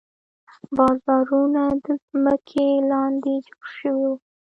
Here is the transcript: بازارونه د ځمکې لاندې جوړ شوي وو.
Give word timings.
بازارونه 0.75 1.63
د 1.85 1.87
ځمکې 2.07 2.67
لاندې 2.91 3.33
جوړ 3.47 3.65
شوي 3.77 4.05
وو. 4.09 4.13